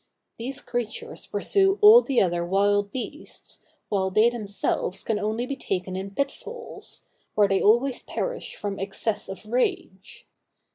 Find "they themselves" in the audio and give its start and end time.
4.09-5.03